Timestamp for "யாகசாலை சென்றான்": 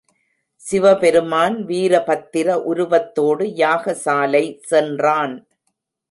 3.61-5.35